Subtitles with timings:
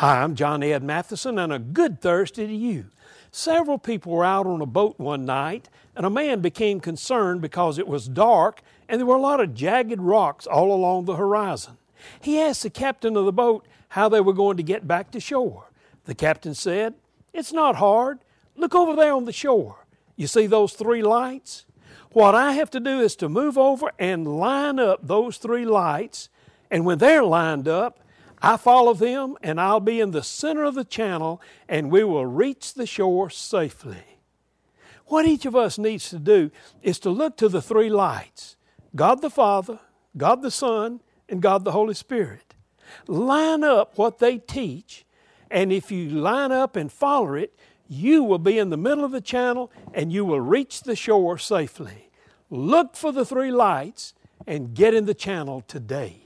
[0.00, 2.90] Hi, I'm John Ed Mathison, and a good Thursday to you.
[3.30, 7.78] Several people were out on a boat one night, and a man became concerned because
[7.78, 11.78] it was dark and there were a lot of jagged rocks all along the horizon.
[12.20, 15.18] He asked the captain of the boat how they were going to get back to
[15.18, 15.70] shore.
[16.04, 16.92] The captain said,
[17.32, 18.18] It's not hard.
[18.54, 19.86] Look over there on the shore.
[20.14, 21.64] You see those three lights?
[22.10, 26.28] What I have to do is to move over and line up those three lights,
[26.70, 28.00] and when they're lined up,
[28.46, 32.26] I follow them and I'll be in the center of the channel and we will
[32.26, 34.20] reach the shore safely.
[35.06, 38.56] What each of us needs to do is to look to the three lights
[38.94, 39.80] God the Father,
[40.16, 42.54] God the Son, and God the Holy Spirit.
[43.08, 45.04] Line up what they teach,
[45.50, 47.52] and if you line up and follow it,
[47.88, 51.36] you will be in the middle of the channel and you will reach the shore
[51.36, 52.10] safely.
[52.48, 54.14] Look for the three lights
[54.46, 56.25] and get in the channel today.